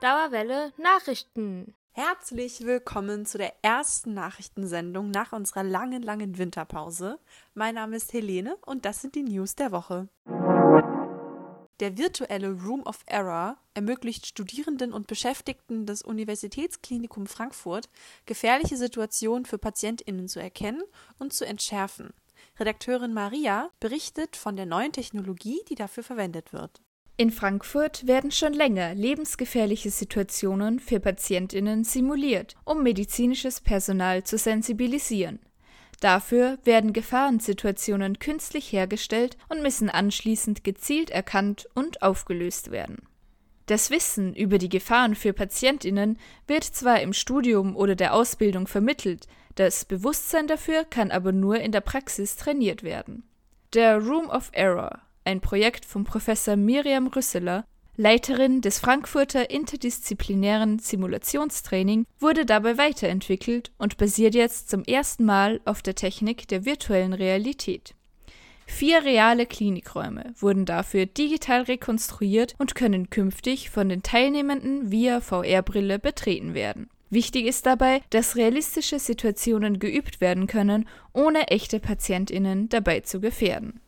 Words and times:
Dauerwelle 0.00 0.72
Nachrichten. 0.78 1.74
Herzlich 1.92 2.64
willkommen 2.64 3.26
zu 3.26 3.36
der 3.36 3.52
ersten 3.60 4.14
Nachrichtensendung 4.14 5.10
nach 5.10 5.32
unserer 5.32 5.62
langen, 5.62 6.02
langen 6.02 6.38
Winterpause. 6.38 7.18
Mein 7.52 7.74
Name 7.74 7.96
ist 7.96 8.14
Helene 8.14 8.56
und 8.64 8.86
das 8.86 9.02
sind 9.02 9.14
die 9.14 9.24
News 9.24 9.56
der 9.56 9.72
Woche. 9.72 10.08
Der 11.80 11.98
virtuelle 11.98 12.50
Room 12.50 12.80
of 12.84 13.02
Error 13.04 13.58
ermöglicht 13.74 14.26
Studierenden 14.26 14.94
und 14.94 15.06
Beschäftigten 15.06 15.84
des 15.84 16.00
Universitätsklinikum 16.00 17.26
Frankfurt, 17.26 17.90
gefährliche 18.24 18.78
Situationen 18.78 19.44
für 19.44 19.58
Patientinnen 19.58 20.28
zu 20.28 20.40
erkennen 20.40 20.82
und 21.18 21.34
zu 21.34 21.44
entschärfen. 21.44 22.14
Redakteurin 22.58 23.12
Maria 23.12 23.68
berichtet 23.80 24.36
von 24.36 24.56
der 24.56 24.64
neuen 24.64 24.92
Technologie, 24.92 25.60
die 25.68 25.74
dafür 25.74 26.04
verwendet 26.04 26.54
wird. 26.54 26.80
In 27.20 27.30
Frankfurt 27.30 28.06
werden 28.06 28.30
schon 28.30 28.54
länger 28.54 28.94
lebensgefährliche 28.94 29.90
Situationen 29.90 30.80
für 30.80 31.00
Patientinnen 31.00 31.84
simuliert, 31.84 32.56
um 32.64 32.82
medizinisches 32.82 33.60
Personal 33.60 34.24
zu 34.24 34.38
sensibilisieren. 34.38 35.38
Dafür 36.00 36.56
werden 36.64 36.94
Gefahrensituationen 36.94 38.20
künstlich 38.20 38.72
hergestellt 38.72 39.36
und 39.50 39.60
müssen 39.60 39.90
anschließend 39.90 40.64
gezielt 40.64 41.10
erkannt 41.10 41.68
und 41.74 42.00
aufgelöst 42.00 42.70
werden. 42.70 43.02
Das 43.66 43.90
Wissen 43.90 44.34
über 44.34 44.56
die 44.56 44.70
Gefahren 44.70 45.14
für 45.14 45.34
Patientinnen 45.34 46.18
wird 46.46 46.64
zwar 46.64 47.02
im 47.02 47.12
Studium 47.12 47.76
oder 47.76 47.96
der 47.96 48.14
Ausbildung 48.14 48.66
vermittelt, 48.66 49.26
das 49.56 49.84
Bewusstsein 49.84 50.46
dafür 50.46 50.84
kann 50.84 51.10
aber 51.10 51.32
nur 51.32 51.60
in 51.60 51.72
der 51.72 51.82
Praxis 51.82 52.36
trainiert 52.36 52.82
werden. 52.82 53.24
Der 53.74 53.98
Room 53.98 54.30
of 54.30 54.48
Error, 54.52 55.02
ein 55.30 55.40
Projekt 55.40 55.84
von 55.84 56.02
Professor 56.04 56.56
Miriam 56.56 57.06
Rüsseler, 57.06 57.64
Leiterin 57.96 58.62
des 58.62 58.80
Frankfurter 58.80 59.50
interdisziplinären 59.50 60.78
Simulationstraining, 60.80 62.04
wurde 62.18 62.44
dabei 62.44 62.78
weiterentwickelt 62.78 63.70
und 63.78 63.96
basiert 63.96 64.34
jetzt 64.34 64.70
zum 64.70 64.82
ersten 64.84 65.24
Mal 65.24 65.60
auf 65.64 65.82
der 65.82 65.94
Technik 65.94 66.48
der 66.48 66.64
virtuellen 66.64 67.12
Realität. 67.12 67.94
Vier 68.66 69.04
reale 69.04 69.46
Klinikräume 69.46 70.32
wurden 70.38 70.64
dafür 70.64 71.06
digital 71.06 71.62
rekonstruiert 71.62 72.54
und 72.58 72.74
können 72.74 73.10
künftig 73.10 73.70
von 73.70 73.88
den 73.88 74.02
Teilnehmenden 74.02 74.90
via 74.90 75.20
VR-Brille 75.20 75.98
betreten 75.98 76.54
werden. 76.54 76.88
Wichtig 77.10 77.46
ist 77.46 77.66
dabei, 77.66 78.02
dass 78.10 78.36
realistische 78.36 78.98
Situationen 78.98 79.78
geübt 79.78 80.20
werden 80.20 80.46
können, 80.46 80.88
ohne 81.12 81.48
echte 81.48 81.80
Patientinnen 81.80 82.68
dabei 82.68 83.00
zu 83.00 83.20
gefährden. 83.20 83.80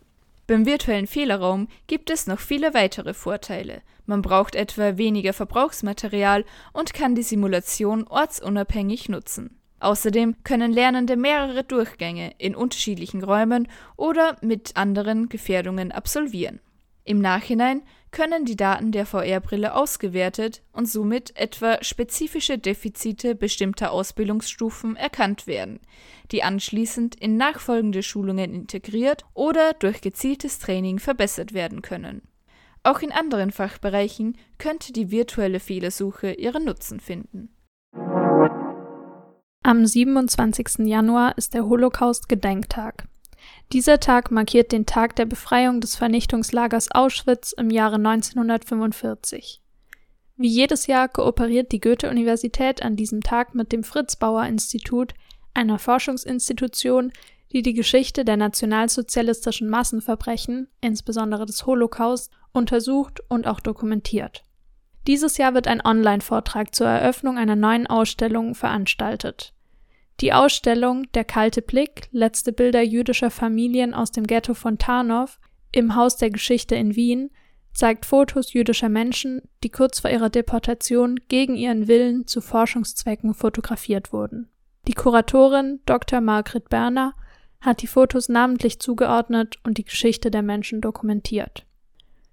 Beim 0.46 0.66
virtuellen 0.66 1.06
Fehlerraum 1.06 1.68
gibt 1.86 2.10
es 2.10 2.26
noch 2.26 2.40
viele 2.40 2.74
weitere 2.74 3.14
Vorteile. 3.14 3.82
Man 4.06 4.22
braucht 4.22 4.54
etwa 4.54 4.96
weniger 4.96 5.32
Verbrauchsmaterial 5.32 6.44
und 6.72 6.94
kann 6.94 7.14
die 7.14 7.22
Simulation 7.22 8.06
ortsunabhängig 8.08 9.08
nutzen. 9.08 9.58
Außerdem 9.78 10.36
können 10.44 10.72
Lernende 10.72 11.16
mehrere 11.16 11.64
Durchgänge 11.64 12.34
in 12.38 12.54
unterschiedlichen 12.54 13.22
Räumen 13.22 13.68
oder 13.96 14.36
mit 14.40 14.76
anderen 14.76 15.28
Gefährdungen 15.28 15.90
absolvieren. 15.90 16.60
Im 17.05 17.20
Nachhinein 17.20 17.83
können 18.12 18.45
die 18.45 18.56
Daten 18.56 18.92
der 18.92 19.06
VR-Brille 19.06 19.75
ausgewertet 19.75 20.62
und 20.72 20.86
somit 20.89 21.36
etwa 21.36 21.83
spezifische 21.83 22.58
Defizite 22.58 23.34
bestimmter 23.34 23.91
Ausbildungsstufen 23.91 24.97
erkannt 24.97 25.47
werden, 25.47 25.80
die 26.30 26.42
anschließend 26.42 27.17
in 27.17 27.36
nachfolgende 27.36 28.03
Schulungen 28.03 28.55
integriert 28.55 29.25
oder 29.34 29.73
durch 29.73 30.00
gezieltes 30.00 30.58
Training 30.58 30.98
verbessert 30.98 31.55
werden 31.55 31.83
können. 31.83 32.23
Auch 32.84 33.00
in 33.00 33.12
anderen 33.12 33.50
Fachbereichen 33.50 34.36
könnte 34.58 34.92
die 34.92 35.11
virtuelle 35.11 35.61
Fehlersuche 35.61 36.33
ihren 36.33 36.64
Nutzen 36.64 37.00
finden. 37.00 37.48
Am 39.64 39.86
27. 39.86 40.86
Januar 40.86 41.39
ist 41.39 41.55
der 41.55 41.67
Holocaust-Gedenktag. 41.67 43.07
Dieser 43.73 44.01
Tag 44.01 44.30
markiert 44.30 44.73
den 44.73 44.86
Tag 44.86 45.17
der 45.17 45.27
Befreiung 45.27 45.80
des 45.80 45.97
Vernichtungslagers 45.97 46.91
Auschwitz 46.91 47.53
im 47.53 47.70
Jahre 47.70 47.97
1945. 47.97 49.63
Wie 50.36 50.48
jedes 50.48 50.86
Jahr 50.86 51.08
kooperiert 51.08 51.73
die 51.73 51.80
Goethe-Universität 51.80 52.83
an 52.83 52.97
diesem 52.97 53.20
Tag 53.20 53.55
mit 53.55 53.73
dem 53.73 53.85
Fritz-Bauer-Institut, 53.85 55.14
einer 55.55 55.79
Forschungsinstitution, 55.79 57.13
die 57.53 57.63
die 57.63 57.75
Geschichte 57.75 58.25
der 58.25 58.36
nationalsozialistischen 58.36 59.69
Massenverbrechen, 59.69 60.69
insbesondere 60.80 61.47
des 61.47 61.67
Holocaust, 61.67 62.30
untersucht 62.53 63.20
und 63.29 63.47
auch 63.47 63.61
dokumentiert. 63.61 64.42
Dieses 65.07 65.36
Jahr 65.36 65.55
wird 65.55 65.67
ein 65.67 65.85
Online-Vortrag 65.85 66.74
zur 66.74 66.86
Eröffnung 66.86 67.36
einer 67.36 67.57
neuen 67.57 67.86
Ausstellung 67.86 68.55
veranstaltet. 68.55 69.53
Die 70.22 70.33
Ausstellung 70.33 71.10
Der 71.14 71.24
kalte 71.24 71.62
Blick, 71.62 72.08
letzte 72.12 72.52
Bilder 72.52 72.80
jüdischer 72.80 73.33
Familien 73.33 73.92
aus 73.92 74.12
dem 74.12 74.24
Ghetto 74.24 74.55
von 74.55 74.78
Tarnow 74.78 75.40
im 75.72 75.96
Haus 75.96 76.16
der 76.16 76.30
Geschichte 76.30 76.77
in 76.77 76.94
Wien 76.94 77.30
zeigt 77.72 78.06
Fotos 78.06 78.52
jüdischer 78.52 78.88
Menschen, 78.88 79.42
die 79.64 79.70
kurz 79.70 79.98
vor 79.98 80.11
ihrer 80.11 80.30
Deportation 80.30 81.18
gegen 81.27 81.56
ihren 81.56 81.88
Willen 81.88 82.28
zu 82.28 82.40
Forschungszwecken 82.40 83.34
fotografiert 83.34 84.12
wurden. 84.12 84.48
Die 84.86 84.92
Kuratorin 84.92 85.80
Dr. 85.86 86.20
Margret 86.20 86.68
Berner 86.68 87.14
hat 87.61 87.82
die 87.82 87.88
Fotos 87.88 88.28
namentlich 88.28 88.78
zugeordnet 88.78 89.56
und 89.64 89.77
die 89.77 89.84
Geschichte 89.84 90.30
der 90.30 90.42
Menschen 90.42 90.80
dokumentiert. 90.80 91.66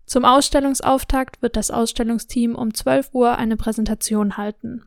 Zum 0.05 0.25
Ausstellungsauftakt 0.25 1.41
wird 1.41 1.55
das 1.55 1.72
Ausstellungsteam 1.72 2.53
um 2.53 2.72
12 2.72 3.09
Uhr 3.13 3.38
eine 3.39 3.57
Präsentation 3.57 4.38
halten. 4.38 4.83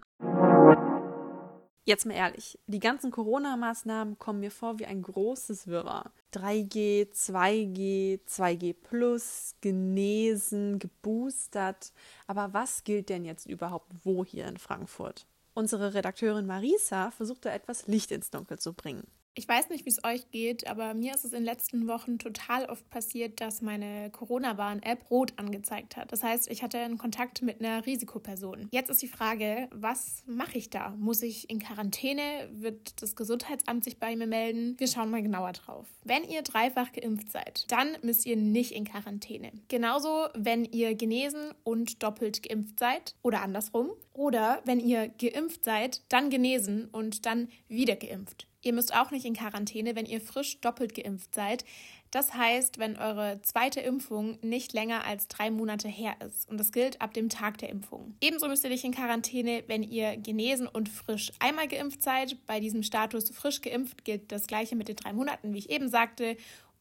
Jetzt 1.83 2.05
mal 2.05 2.13
ehrlich, 2.13 2.57
die 2.67 2.79
ganzen 2.79 3.11
Corona-Maßnahmen 3.11 4.17
kommen 4.17 4.39
mir 4.39 4.51
vor 4.51 4.79
wie 4.79 4.85
ein 4.85 5.01
großes 5.01 5.67
Wirrwarr. 5.67 6.13
3G, 6.33 7.11
2G, 7.11 8.21
2G 8.25 8.73
plus, 8.81 9.55
genesen, 9.59 10.79
geboostert. 10.79 11.91
Aber 12.27 12.53
was 12.53 12.85
gilt 12.85 13.09
denn 13.09 13.25
jetzt 13.25 13.45
überhaupt 13.45 13.91
wo 14.05 14.23
hier 14.23 14.47
in 14.47 14.55
Frankfurt? 14.55 15.27
Unsere 15.57 15.95
Redakteurin 15.95 16.45
Marisa 16.45 17.09
versucht 17.09 17.45
da 17.45 17.49
etwas 17.49 17.87
Licht 17.87 18.11
ins 18.11 18.29
Dunkel 18.29 18.59
zu 18.59 18.73
bringen. 18.73 19.07
Ich 19.37 19.47
weiß 19.47 19.69
nicht, 19.69 19.85
wie 19.85 19.91
es 19.91 20.03
euch 20.03 20.31
geht, 20.31 20.65
aber 20.65 20.95
mir 20.95 21.13
ist 21.13 21.23
es 21.23 21.31
in 21.31 21.41
den 21.41 21.45
letzten 21.45 21.87
Wochen 21.87 22.17
total 22.17 22.65
oft 22.65 22.89
passiert, 22.89 23.39
dass 23.39 23.61
meine 23.61 24.09
Corona-Warn-App 24.09 25.11
rot 25.11 25.33
angezeigt 25.35 25.95
hat. 25.95 26.11
Das 26.11 26.23
heißt, 26.23 26.49
ich 26.49 26.63
hatte 26.63 26.79
einen 26.79 26.97
Kontakt 26.97 27.43
mit 27.43 27.59
einer 27.59 27.85
Risikoperson. 27.85 28.67
Jetzt 28.71 28.89
ist 28.89 29.03
die 29.03 29.07
Frage, 29.07 29.69
was 29.71 30.23
mache 30.25 30.57
ich 30.57 30.71
da? 30.71 30.89
Muss 30.97 31.21
ich 31.21 31.51
in 31.51 31.59
Quarantäne? 31.59 32.49
Wird 32.51 32.99
das 33.03 33.15
Gesundheitsamt 33.15 33.83
sich 33.83 33.99
bei 33.99 34.15
mir 34.15 34.25
melden? 34.25 34.73
Wir 34.79 34.87
schauen 34.87 35.11
mal 35.11 35.21
genauer 35.21 35.51
drauf. 35.51 35.85
Wenn 36.03 36.23
ihr 36.23 36.41
dreifach 36.41 36.91
geimpft 36.91 37.31
seid, 37.31 37.71
dann 37.71 37.95
müsst 38.01 38.25
ihr 38.25 38.37
nicht 38.37 38.71
in 38.71 38.85
Quarantäne. 38.85 39.51
Genauso, 39.67 40.29
wenn 40.33 40.65
ihr 40.65 40.95
genesen 40.95 41.51
und 41.63 42.01
doppelt 42.01 42.41
geimpft 42.41 42.79
seid 42.79 43.13
oder 43.21 43.43
andersrum. 43.43 43.91
Oder 44.13 44.63
wenn 44.65 44.79
ihr 44.79 45.09
geimpft 45.09 45.63
seid, 45.63 46.01
dann 46.09 46.31
genesen 46.31 46.85
und 46.91 47.27
dann 47.27 47.49
wieder 47.67 47.95
geimpft. 47.95 48.46
Ihr 48.61 48.73
müsst 48.73 48.93
auch 48.93 49.11
nicht 49.11 49.25
in 49.25 49.35
Quarantäne, 49.35 49.95
wenn 49.95 50.05
ihr 50.05 50.21
frisch 50.21 50.59
doppelt 50.61 50.95
geimpft 50.95 51.33
seid. 51.33 51.63
Das 52.11 52.33
heißt, 52.33 52.79
wenn 52.79 52.97
eure 52.97 53.41
zweite 53.41 53.81
Impfung 53.81 54.39
nicht 54.41 54.73
länger 54.73 55.03
als 55.05 55.27
drei 55.27 55.51
Monate 55.51 55.87
her 55.87 56.15
ist. 56.25 56.49
Und 56.49 56.57
das 56.57 56.71
gilt 56.71 57.01
ab 57.01 57.13
dem 57.13 57.29
Tag 57.29 57.57
der 57.57 57.69
Impfung. 57.69 58.15
Ebenso 58.21 58.47
müsst 58.47 58.63
ihr 58.63 58.69
nicht 58.69 58.85
in 58.85 58.93
Quarantäne, 58.93 59.63
wenn 59.67 59.83
ihr 59.83 60.15
genesen 60.17 60.67
und 60.67 60.89
frisch 60.89 61.31
einmal 61.39 61.67
geimpft 61.67 62.01
seid. 62.01 62.37
Bei 62.45 62.59
diesem 62.59 62.83
Status 62.83 63.29
frisch 63.29 63.61
geimpft 63.61 64.05
gilt 64.05 64.31
das 64.31 64.47
gleiche 64.47 64.75
mit 64.75 64.87
den 64.87 64.95
drei 64.95 65.11
Monaten, 65.11 65.53
wie 65.53 65.59
ich 65.59 65.69
eben 65.69 65.89
sagte. 65.89 66.37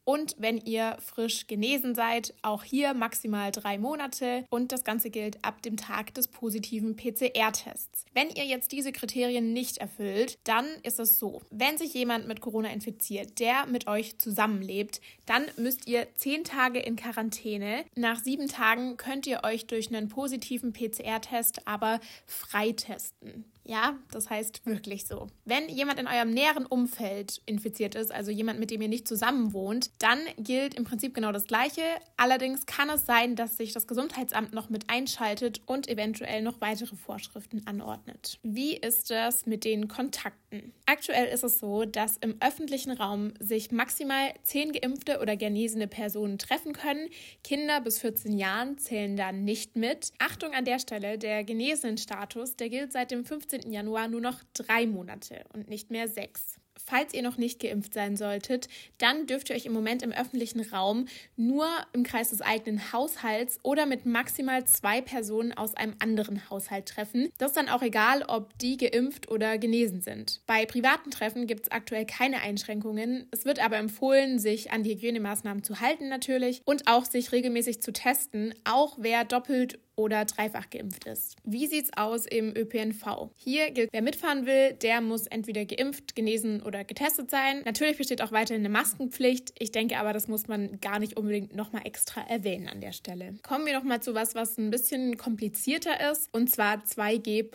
Und 0.09 0.37
wenn 0.39 0.59
ihr 0.59 0.97
frisch 1.01 1.49
genesen 1.49 1.97
seid, 1.97 2.33
auch 2.43 2.63
hier 2.63 2.95
maximal 2.95 3.51
drei 3.51 3.77
Monate. 3.77 4.45
Und 4.51 4.71
das 4.71 4.85
Ganze 4.85 5.11
gilt 5.11 5.45
ab 5.45 5.63
dem 5.63 5.77
Tag 5.77 6.15
des 6.15 6.29
positiven 6.29 6.95
PCR-Tests. 6.95 8.05
Wenn 8.15 8.31
ihr 8.31 8.45
jetzt 8.45 8.71
diese 8.71 8.93
Kriterien 8.93 9.53
nicht 9.53 9.79
erfüllt, 9.79 10.39
dann 10.45 10.67
ist 10.85 11.01
es 11.01 11.19
so, 11.19 11.43
wenn 11.51 11.77
sich 11.77 11.93
jemand 11.93 12.29
mit 12.29 12.41
Corona 12.41 12.71
infiziert, 12.71 13.41
der 13.41 13.67
mit 13.67 13.89
euch 13.89 14.17
zusammenlebt, 14.19 15.01
dann 15.27 15.45
müsst 15.57 15.89
ihr 15.89 16.07
zehn 16.15 16.45
Tage 16.45 16.79
in 16.79 16.95
Quarantäne. 16.95 17.85
Nach 17.97 18.23
sieben 18.23 18.47
Tagen 18.47 18.97
könnt 18.97 19.27
ihr 19.27 19.43
euch 19.43 19.67
durch 19.67 19.89
einen 19.89 20.09
positiven 20.09 20.73
PCR-Test 20.73 21.67
aber 21.67 21.99
freitesten. 22.27 23.45
Ja, 23.69 23.99
das 24.13 24.31
heißt 24.31 24.65
wirklich 24.65 25.07
so. 25.07 25.27
Wenn 25.45 25.69
jemand 25.69 25.99
in 25.99 26.07
eurem 26.07 26.31
näheren 26.31 26.67
Umfeld 26.67 27.43
infiziert 27.47 27.97
ist, 27.97 28.13
also 28.13 28.31
jemand, 28.31 28.61
mit 28.61 28.71
dem 28.71 28.81
ihr 28.81 28.89
nicht 28.89 29.09
zusammen 29.09 29.53
wohnt, 29.53 29.91
dann 29.99 30.21
gilt 30.39 30.75
im 30.75 30.85
Prinzip 30.85 31.15
genau 31.15 31.33
das 31.33 31.47
Gleiche. 31.47 31.83
Allerdings 32.17 32.67
kann 32.67 32.89
es 32.91 33.07
sein, 33.07 33.35
dass 33.35 33.57
sich 33.57 33.73
das 33.73 33.89
Gesundheitsamt 33.89 34.53
noch 34.53 34.69
mit 34.69 34.89
einschaltet 34.89 35.63
und 35.67 35.89
eventuell 35.89 36.43
noch 36.43 36.61
weitere 36.61 36.95
Vorschriften 36.95 37.67
anordnet. 37.67 38.39
Wie 38.45 38.77
ist 38.77 39.11
das 39.11 39.47
mit 39.47 39.65
den 39.65 39.89
Kontakten? 39.89 40.73
Aktuell 40.87 41.27
ist 41.27 41.43
es 41.43 41.59
so, 41.59 41.85
dass 41.85 42.19
im 42.19 42.37
öffentlichen 42.41 42.93
Raum 42.93 43.35
sich 43.41 43.73
maximal 43.73 44.33
zehn 44.45 44.73
geimpfte 44.73 45.19
oder 45.21 45.37
genesene 45.37 45.89
Personen 45.89 46.39
treffen 46.39 46.73
können. 46.73 47.09
Kinder 47.43 47.81
bis 47.81 47.99
14 47.99 48.39
Jahren 48.39 48.79
zählen 48.79 49.17
da 49.17 49.33
nicht 49.33 49.75
mit. 49.75 50.13
Achtung 50.21 50.55
an 50.55 50.65
der 50.65 50.79
Stelle, 50.79 51.19
der 51.19 51.43
genesenen 51.43 51.99
Status, 51.99 52.55
der 52.55 52.69
gilt 52.69 52.93
seit 52.93 53.11
dem 53.11 53.25
15. 53.25 53.56
15. 53.57 53.73
Januar 53.73 54.09
nur 54.09 54.21
noch 54.21 54.43
drei 54.55 54.87
Monate 54.87 55.45
und 55.53 55.69
nicht 55.69 55.91
mehr 55.91 56.09
sechs. 56.09 56.59
Falls 56.89 57.15
ihr 57.15 57.23
noch 57.23 57.39
nicht 57.39 57.59
geimpft 57.59 57.95
sein 57.95 58.17
solltet, 58.17 58.69
dann 58.99 59.27
dürft 59.27 59.49
ihr 59.49 59.57
euch 59.57 59.67
im 59.67 59.73
Moment 59.73 60.03
im 60.03 60.13
öffentlichen 60.13 60.61
Raum 60.61 61.07
nur 61.35 61.67
im 61.93 62.05
Kreis 62.05 62.31
des 62.31 62.43
eigenen 62.43 62.93
Haushalts 62.93 63.59
oder 63.63 63.87
mit 63.87 64.05
maximal 64.07 64.65
zwei 64.67 65.01
Personen 65.01 65.53
aus 65.53 65.75
einem 65.75 65.95
anderen 66.01 66.49
Haushalt 66.49 66.87
treffen. 66.87 67.31
Das 67.39 67.53
ist 67.53 67.57
dann 67.57 67.71
auch 67.71 67.83
egal, 67.83 68.23
ob 68.29 68.57
die 68.59 68.77
geimpft 68.77 69.31
oder 69.31 69.59
genesen 69.59 70.01
sind. 70.03 70.43
Bei 70.47 70.67
privaten 70.67 71.11
Treffen 71.11 71.47
gibt 71.47 71.65
es 71.65 71.73
aktuell 71.73 72.05
keine 72.05 72.43
Einschränkungen. 72.43 73.27
Es 73.31 73.47
wird 73.47 73.59
aber 73.65 73.79
empfohlen, 73.79 74.39
sich 74.39 74.71
an 74.71 74.83
die 74.83 74.95
Hygienemaßnahmen 74.95 75.65
zu 75.65 75.81
halten 75.81 76.09
natürlich 76.09 76.61
und 76.67 76.87
auch 76.87 77.07
sich 77.07 77.33
regelmäßig 77.33 77.81
zu 77.81 77.93
testen, 77.93 78.55
auch 78.65 78.99
wer 79.01 79.25
doppelt 79.25 79.81
oder 79.97 80.25
dreifach 80.25 80.71
geimpft 80.71 81.07
ist. 81.07 81.37
Wie 81.45 81.67
sieht's 81.67 81.91
aus 81.97 82.27
im 82.27 82.55
ÖPNV? 82.55 83.31
Hier 83.37 83.71
gilt, 83.71 83.91
wer 83.93 84.03
mitfahren 84.03 84.47
will, 84.47 84.75
der 84.75 85.01
muss 85.01 85.27
entweder 85.27 85.65
geimpft, 85.65 86.15
genesen 86.15 86.63
oder 86.63 86.85
getestet 86.85 87.31
sein. 87.31 87.63
Natürlich 87.65 87.97
besteht 87.97 88.23
auch 88.23 88.33
weiterhin 88.33 88.63
eine 88.63 88.69
Maskenpflicht. 88.69 89.53
Ich 89.59 89.73
denke 89.73 89.99
aber, 89.99 90.13
das 90.13 90.29
muss 90.29 90.49
man 90.49 90.79
gar 90.81 90.99
nicht 90.99 91.17
unbedingt 91.17 91.57
nochmal 91.57 91.83
extra 91.87 92.21
erwähnen 92.29 92.69
an 92.69 92.81
der 92.81 92.93
Stelle. 92.93 93.35
Kommen 93.43 93.65
wir 93.67 93.73
nochmal 93.73 94.03
zu 94.03 94.15
was, 94.15 94.35
was 94.35 94.59
ein 94.59 94.71
bisschen 94.71 95.17
komplizierter 95.17 96.11
ist, 96.11 96.29
und 96.33 96.51
zwar 96.51 96.77
2G+. 96.85 97.49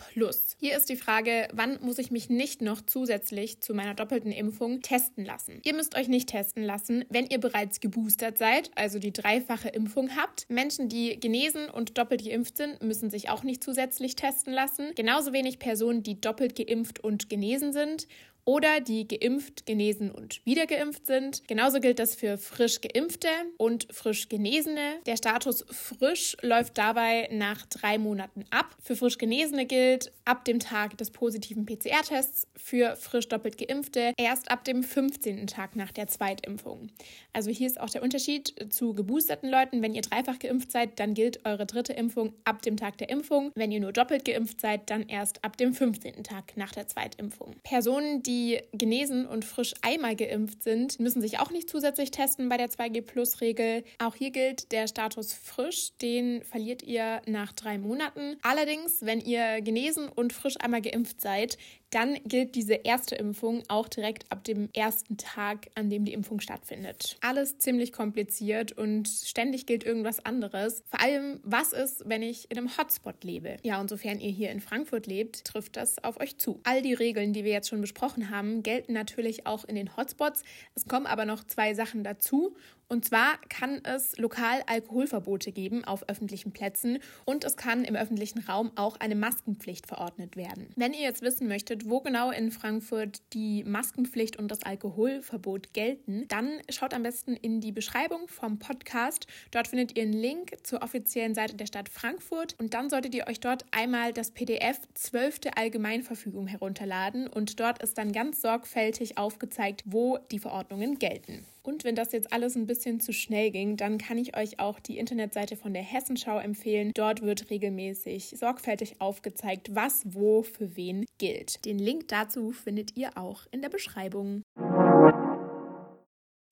Hier 0.58 0.76
ist 0.76 0.88
die 0.88 0.96
Frage, 0.96 1.48
wann 1.52 1.78
muss 1.80 1.98
ich 1.98 2.10
mich 2.10 2.28
nicht 2.28 2.60
noch 2.60 2.80
zusätzlich 2.84 3.60
zu 3.60 3.72
meiner 3.72 3.94
doppelten 3.94 4.32
Impfung 4.32 4.82
testen 4.82 5.24
lassen? 5.24 5.60
Ihr 5.62 5.74
müsst 5.74 5.96
euch 5.96 6.08
nicht 6.08 6.28
testen 6.28 6.64
lassen, 6.64 7.04
wenn 7.08 7.26
ihr 7.26 7.38
bereits 7.38 7.78
geboostert 7.78 8.36
seid, 8.36 8.70
also 8.74 8.98
die 8.98 9.12
dreifache 9.12 9.68
Impfung 9.68 10.16
habt. 10.16 10.50
Menschen, 10.50 10.88
die 10.88 11.20
genesen 11.20 11.70
und 11.70 11.98
doppelt 11.98 12.31
geimpft 12.32 12.56
sind, 12.56 12.82
müssen 12.82 13.10
sich 13.10 13.28
auch 13.28 13.42
nicht 13.42 13.62
zusätzlich 13.62 14.16
testen 14.16 14.52
lassen. 14.52 14.92
Genauso 14.94 15.32
wenig 15.32 15.58
Personen, 15.58 16.02
die 16.02 16.20
doppelt 16.20 16.56
geimpft 16.56 16.98
und 17.04 17.28
genesen 17.28 17.72
sind 17.72 18.06
oder 18.44 18.80
die 18.80 19.06
geimpft, 19.06 19.66
genesen 19.66 20.10
und 20.10 20.44
wieder 20.44 20.66
geimpft 20.66 21.06
sind. 21.06 21.46
Genauso 21.46 21.80
gilt 21.80 21.98
das 21.98 22.14
für 22.14 22.38
frisch 22.38 22.80
geimpfte 22.80 23.28
und 23.56 23.86
frisch 23.92 24.28
genesene. 24.28 24.96
Der 25.06 25.16
Status 25.16 25.64
frisch 25.70 26.36
läuft 26.42 26.76
dabei 26.78 27.28
nach 27.30 27.66
drei 27.66 27.98
Monaten 27.98 28.44
ab. 28.50 28.76
Für 28.80 28.96
frisch 28.96 29.18
genesene 29.18 29.66
gilt 29.66 30.12
ab 30.24 30.44
dem 30.44 30.58
Tag 30.58 30.98
des 30.98 31.10
positiven 31.10 31.66
PCR-Tests, 31.66 32.46
für 32.56 32.96
frisch 32.96 33.28
doppelt 33.28 33.58
geimpfte 33.58 34.12
erst 34.16 34.50
ab 34.50 34.64
dem 34.64 34.82
15. 34.82 35.46
Tag 35.46 35.76
nach 35.76 35.92
der 35.92 36.08
Zweitimpfung. 36.08 36.88
Also 37.32 37.50
hier 37.50 37.66
ist 37.66 37.80
auch 37.80 37.90
der 37.90 38.02
Unterschied 38.02 38.54
zu 38.70 38.94
geboosterten 38.94 39.50
Leuten. 39.50 39.82
Wenn 39.82 39.94
ihr 39.94 40.02
dreifach 40.02 40.38
geimpft 40.38 40.72
seid, 40.72 40.98
dann 40.98 41.14
gilt 41.14 41.44
eure 41.44 41.66
dritte 41.66 41.92
Impfung 41.92 42.32
ab 42.44 42.62
dem 42.62 42.76
Tag 42.76 42.98
der 42.98 43.08
Impfung. 43.08 43.52
Wenn 43.54 43.70
ihr 43.70 43.80
nur 43.80 43.92
doppelt 43.92 44.24
geimpft 44.24 44.60
seid, 44.60 44.90
dann 44.90 45.02
erst 45.08 45.44
ab 45.44 45.56
dem 45.56 45.74
15. 45.74 46.24
Tag 46.24 46.56
nach 46.56 46.72
der 46.72 46.88
Zweitimpfung. 46.88 47.54
Personen, 47.62 48.22
die 48.22 48.31
die 48.32 48.60
genesen 48.72 49.26
und 49.26 49.44
frisch 49.44 49.74
einmal 49.82 50.16
geimpft 50.16 50.62
sind, 50.62 50.98
müssen 50.98 51.20
sich 51.20 51.38
auch 51.38 51.50
nicht 51.50 51.68
zusätzlich 51.68 52.10
testen 52.10 52.48
bei 52.48 52.56
der 52.56 52.70
2G-Plus-Regel. 52.70 53.84
Auch 53.98 54.14
hier 54.14 54.30
gilt 54.30 54.72
der 54.72 54.88
Status 54.88 55.34
frisch, 55.34 55.92
den 56.00 56.42
verliert 56.42 56.82
ihr 56.82 57.20
nach 57.26 57.52
drei 57.52 57.76
Monaten. 57.76 58.36
Allerdings, 58.42 59.02
wenn 59.02 59.20
ihr 59.20 59.60
genesen 59.60 60.08
und 60.08 60.32
frisch 60.32 60.56
einmal 60.60 60.80
geimpft 60.80 61.20
seid, 61.20 61.58
dann 61.92 62.18
gilt 62.24 62.54
diese 62.54 62.72
erste 62.72 63.16
Impfung 63.16 63.64
auch 63.68 63.86
direkt 63.86 64.24
ab 64.32 64.44
dem 64.44 64.70
ersten 64.72 65.18
Tag, 65.18 65.68
an 65.74 65.90
dem 65.90 66.06
die 66.06 66.14
Impfung 66.14 66.40
stattfindet. 66.40 67.18
Alles 67.20 67.58
ziemlich 67.58 67.92
kompliziert 67.92 68.72
und 68.72 69.08
ständig 69.08 69.66
gilt 69.66 69.84
irgendwas 69.84 70.24
anderes. 70.24 70.82
Vor 70.88 71.02
allem, 71.02 71.40
was 71.42 71.74
ist, 71.74 72.08
wenn 72.08 72.22
ich 72.22 72.50
in 72.50 72.56
einem 72.56 72.78
Hotspot 72.78 73.22
lebe? 73.24 73.58
Ja, 73.62 73.78
und 73.78 73.90
sofern 73.90 74.20
ihr 74.20 74.30
hier 74.30 74.50
in 74.50 74.60
Frankfurt 74.60 75.06
lebt, 75.06 75.44
trifft 75.44 75.76
das 75.76 76.02
auf 76.02 76.18
euch 76.18 76.38
zu. 76.38 76.60
All 76.64 76.80
die 76.80 76.94
Regeln, 76.94 77.34
die 77.34 77.44
wir 77.44 77.52
jetzt 77.52 77.68
schon 77.68 77.82
besprochen 77.82 78.21
haben, 78.30 78.62
gelten 78.62 78.92
natürlich 78.92 79.46
auch 79.46 79.64
in 79.64 79.74
den 79.74 79.96
Hotspots. 79.96 80.42
Es 80.74 80.86
kommen 80.86 81.06
aber 81.06 81.24
noch 81.24 81.44
zwei 81.44 81.74
Sachen 81.74 82.04
dazu. 82.04 82.56
Und 82.92 83.06
zwar 83.06 83.38
kann 83.48 83.80
es 83.84 84.18
lokal 84.18 84.62
Alkoholverbote 84.66 85.50
geben 85.50 85.82
auf 85.82 86.06
öffentlichen 86.10 86.52
Plätzen 86.52 86.98
und 87.24 87.42
es 87.42 87.56
kann 87.56 87.86
im 87.86 87.96
öffentlichen 87.96 88.40
Raum 88.40 88.70
auch 88.76 89.00
eine 89.00 89.14
Maskenpflicht 89.14 89.86
verordnet 89.86 90.36
werden. 90.36 90.68
Wenn 90.76 90.92
ihr 90.92 91.00
jetzt 91.00 91.22
wissen 91.22 91.48
möchtet, 91.48 91.88
wo 91.88 92.00
genau 92.00 92.30
in 92.30 92.50
Frankfurt 92.50 93.22
die 93.32 93.64
Maskenpflicht 93.64 94.38
und 94.38 94.48
das 94.48 94.62
Alkoholverbot 94.62 95.72
gelten, 95.72 96.28
dann 96.28 96.60
schaut 96.68 96.92
am 96.92 97.02
besten 97.02 97.34
in 97.34 97.62
die 97.62 97.72
Beschreibung 97.72 98.28
vom 98.28 98.58
Podcast. 98.58 99.26
Dort 99.52 99.68
findet 99.68 99.96
ihr 99.96 100.02
einen 100.02 100.12
Link 100.12 100.58
zur 100.62 100.82
offiziellen 100.82 101.34
Seite 101.34 101.56
der 101.56 101.64
Stadt 101.64 101.88
Frankfurt 101.88 102.56
und 102.58 102.74
dann 102.74 102.90
solltet 102.90 103.14
ihr 103.14 103.26
euch 103.26 103.40
dort 103.40 103.64
einmal 103.70 104.12
das 104.12 104.32
PDF 104.32 104.80
12. 104.92 105.40
Allgemeinverfügung 105.56 106.46
herunterladen 106.46 107.26
und 107.26 107.58
dort 107.58 107.82
ist 107.82 107.96
dann 107.96 108.12
ganz 108.12 108.42
sorgfältig 108.42 109.16
aufgezeigt, 109.16 109.82
wo 109.86 110.18
die 110.30 110.38
Verordnungen 110.38 110.98
gelten. 110.98 111.46
Und 111.64 111.84
wenn 111.84 111.94
das 111.94 112.10
jetzt 112.10 112.32
alles 112.32 112.56
ein 112.56 112.66
bisschen 112.66 112.98
zu 112.98 113.12
schnell 113.12 113.52
ging, 113.52 113.76
dann 113.76 113.98
kann 113.98 114.18
ich 114.18 114.36
euch 114.36 114.58
auch 114.58 114.80
die 114.80 114.98
Internetseite 114.98 115.56
von 115.56 115.72
der 115.72 115.82
Hessenschau 115.82 116.38
empfehlen. 116.38 116.90
Dort 116.94 117.22
wird 117.22 117.50
regelmäßig 117.50 118.34
sorgfältig 118.36 119.00
aufgezeigt, 119.00 119.74
was 119.74 120.02
wo 120.04 120.42
für 120.42 120.76
wen 120.76 121.06
gilt. 121.18 121.64
Den 121.64 121.78
Link 121.78 122.08
dazu 122.08 122.50
findet 122.50 122.96
ihr 122.96 123.16
auch 123.16 123.46
in 123.52 123.62
der 123.62 123.68
Beschreibung. 123.68 124.42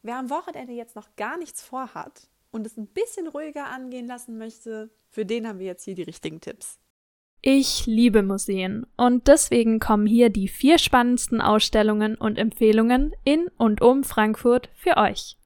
Wer 0.02 0.16
am 0.16 0.30
Wochenende 0.30 0.72
jetzt 0.72 0.94
noch 0.94 1.14
gar 1.16 1.36
nichts 1.38 1.60
vorhat 1.60 2.30
und 2.52 2.64
es 2.64 2.76
ein 2.76 2.86
bisschen 2.86 3.26
ruhiger 3.26 3.66
angehen 3.66 4.06
lassen 4.06 4.38
möchte, 4.38 4.90
für 5.08 5.26
den 5.26 5.46
haben 5.46 5.58
wir 5.58 5.66
jetzt 5.66 5.84
hier 5.84 5.96
die 5.96 6.02
richtigen 6.02 6.40
Tipps. 6.40 6.78
Ich 7.42 7.86
liebe 7.86 8.22
Museen 8.22 8.86
und 8.98 9.26
deswegen 9.26 9.78
kommen 9.78 10.06
hier 10.06 10.28
die 10.28 10.46
vier 10.46 10.76
spannendsten 10.76 11.40
Ausstellungen 11.40 12.14
und 12.16 12.36
Empfehlungen 12.36 13.12
in 13.24 13.48
und 13.56 13.80
um 13.80 14.04
Frankfurt 14.04 14.68
für 14.74 14.98
euch. 14.98 15.38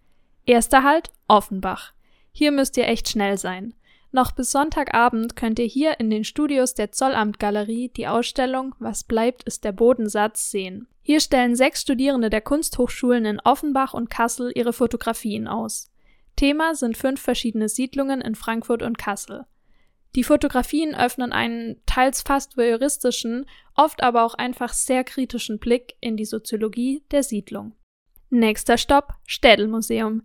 Erster 0.44 0.82
Halt 0.82 1.12
Offenbach. 1.28 1.92
Hier 2.32 2.50
müsst 2.50 2.76
ihr 2.76 2.88
echt 2.88 3.08
schnell 3.08 3.38
sein. 3.38 3.74
Noch 4.10 4.32
bis 4.32 4.50
Sonntagabend 4.50 5.36
könnt 5.36 5.60
ihr 5.60 5.66
hier 5.66 6.00
in 6.00 6.10
den 6.10 6.24
Studios 6.24 6.74
der 6.74 6.90
Zollamtgalerie 6.90 7.90
die 7.90 8.08
Ausstellung 8.08 8.74
Was 8.80 9.04
bleibt 9.04 9.44
ist 9.44 9.62
der 9.62 9.72
Bodensatz 9.72 10.50
sehen. 10.50 10.88
Hier 11.00 11.20
stellen 11.20 11.54
sechs 11.54 11.82
Studierende 11.82 12.28
der 12.28 12.40
Kunsthochschulen 12.40 13.24
in 13.24 13.40
Offenbach 13.40 13.94
und 13.94 14.10
Kassel 14.10 14.50
ihre 14.54 14.72
Fotografien 14.72 15.46
aus. 15.46 15.92
Thema 16.34 16.74
sind 16.74 16.96
fünf 16.96 17.20
verschiedene 17.20 17.68
Siedlungen 17.68 18.20
in 18.20 18.34
Frankfurt 18.34 18.82
und 18.82 18.98
Kassel. 18.98 19.46
Die 20.14 20.24
Fotografien 20.24 20.94
öffnen 20.94 21.32
einen 21.32 21.80
teils 21.86 22.22
fast 22.22 22.56
voyeuristischen, 22.56 23.46
oft 23.74 24.02
aber 24.02 24.24
auch 24.24 24.34
einfach 24.34 24.72
sehr 24.72 25.02
kritischen 25.02 25.58
Blick 25.58 25.96
in 26.00 26.16
die 26.16 26.24
Soziologie 26.24 27.02
der 27.10 27.24
Siedlung. 27.24 27.74
Nächster 28.30 28.78
Stopp 28.78 29.14
Städelmuseum. 29.26 30.22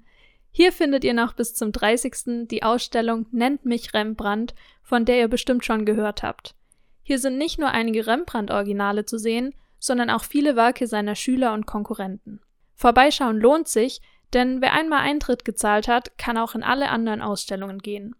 Hier 0.51 0.71
findet 0.71 1.03
ihr 1.03 1.13
noch 1.13 1.33
bis 1.33 1.53
zum 1.53 1.71
30. 1.71 2.47
die 2.47 2.63
Ausstellung 2.63 3.27
Nennt 3.31 3.65
mich 3.65 3.93
Rembrandt, 3.93 4.53
von 4.83 5.05
der 5.05 5.19
ihr 5.19 5.27
bestimmt 5.27 5.65
schon 5.65 5.85
gehört 5.85 6.23
habt. 6.23 6.55
Hier 7.01 7.19
sind 7.19 7.37
nicht 7.37 7.59
nur 7.59 7.69
einige 7.69 8.05
Rembrandt-Originale 8.05 9.05
zu 9.05 9.17
sehen, 9.17 9.55
sondern 9.79 10.09
auch 10.09 10.23
viele 10.23 10.55
Werke 10.55 10.85
seiner 10.87 11.15
Schüler 11.15 11.53
und 11.53 11.65
Konkurrenten. 11.65 12.41
Vorbeischauen 12.75 13.39
lohnt 13.39 13.67
sich, 13.67 14.01
denn 14.33 14.61
wer 14.61 14.73
einmal 14.73 14.99
Eintritt 14.99 15.45
gezahlt 15.45 15.87
hat, 15.87 16.17
kann 16.17 16.37
auch 16.37 16.53
in 16.53 16.63
alle 16.63 16.89
anderen 16.89 17.21
Ausstellungen 17.21 17.79
gehen. 17.79 18.15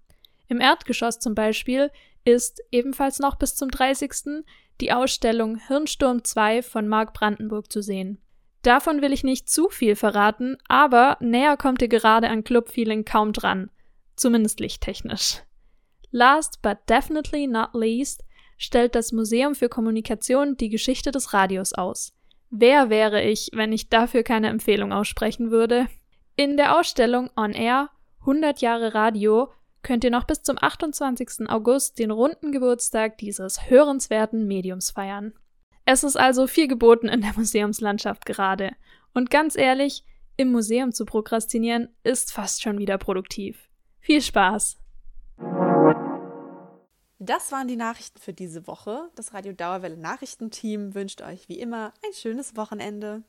Im 0.50 0.60
Erdgeschoss 0.60 1.20
zum 1.20 1.36
Beispiel 1.36 1.92
ist 2.26 2.62
ebenfalls 2.72 3.20
noch 3.20 3.36
bis 3.36 3.56
zum 3.56 3.70
30. 3.70 4.44
die 4.82 4.92
Ausstellung 4.92 5.56
Hirnsturm 5.56 6.24
2 6.24 6.64
von 6.64 6.88
Mark 6.88 7.14
Brandenburg 7.14 7.72
zu 7.72 7.82
sehen. 7.82 8.20
Davon 8.64 9.02
will 9.02 9.14
ich 9.14 9.24
nicht 9.24 9.50
zu 9.50 9.70
viel 9.70 9.96
verraten, 9.96 10.58
aber 10.68 11.18
näher 11.22 11.56
kommt 11.56 11.82
ihr 11.82 11.88
gerade 11.88 12.30
an 12.30 12.44
Clubfeeling 12.44 13.06
kaum 13.06 13.32
dran, 13.32 13.70
zumindest 14.16 14.60
lichttechnisch. 14.60 15.44
Last 16.12 16.62
but 16.62 16.78
definitely 16.90 17.48
not 17.48 17.70
least 17.74 18.26
stellt 18.58 18.96
das 18.96 19.12
Museum 19.12 19.56
für 19.56 19.70
Kommunikation 19.70 20.58
die 20.58 20.70
Geschichte 20.70 21.12
des 21.12 21.34
Radios 21.34 21.74
aus. 21.74 22.14
Wer 22.50 22.90
wäre 22.90 23.24
ich, 23.24 23.52
wenn 23.54 23.72
ich 23.72 23.90
dafür 23.90 24.24
keine 24.24 24.50
Empfehlung 24.50 24.92
aussprechen 24.92 25.52
würde? 25.52 25.88
In 26.36 26.58
der 26.58 26.78
Ausstellung 26.78 27.30
On 27.38 27.54
Air 27.54 27.92
100 28.22 28.60
Jahre 28.62 28.94
Radio 28.96 29.54
könnt 29.82 30.04
ihr 30.04 30.12
noch 30.12 30.26
bis 30.26 30.44
zum 30.44 30.58
28. 30.60 31.50
August 31.50 32.00
den 32.00 32.12
runden 32.12 32.52
Geburtstag 32.52 33.18
dieses 33.18 33.70
hörenswerten 33.70 34.48
Mediums 34.48 34.92
feiern. 34.92 35.34
Es 35.86 36.04
ist 36.04 36.18
also 36.18 36.48
viel 36.48 36.68
geboten 36.68 37.08
in 37.08 37.22
der 37.22 37.34
Museumslandschaft 37.38 38.26
gerade. 38.26 38.72
Und 39.14 39.30
ganz 39.30 39.58
ehrlich, 39.58 40.04
im 40.38 40.52
Museum 40.52 40.94
zu 40.94 41.06
prokrastinieren 41.06 41.90
ist 42.04 42.32
fast 42.32 42.62
schon 42.62 42.78
wieder 42.78 42.98
produktiv. 42.98 43.70
Viel 44.00 44.22
Spaß! 44.22 44.78
Das 47.22 47.52
waren 47.52 47.68
die 47.68 47.76
Nachrichten 47.76 48.20
für 48.20 48.32
diese 48.32 48.66
Woche. 48.66 49.10
Das 49.16 49.34
Radio 49.34 49.52
Dauerwelle 49.52 49.98
Nachrichtenteam 49.98 50.96
wünscht 50.96 51.22
euch 51.22 51.50
wie 51.50 51.60
immer 51.60 51.94
ein 52.06 52.14
schönes 52.14 52.56
Wochenende. 52.56 53.24